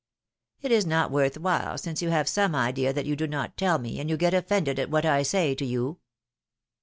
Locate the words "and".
3.99-4.09